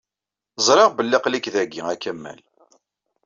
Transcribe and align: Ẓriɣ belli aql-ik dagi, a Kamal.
Ẓriɣ 0.65 0.89
belli 0.97 1.15
aql-ik 1.17 1.45
dagi, 1.53 1.81
a 1.91 1.95
Kamal. 2.03 2.39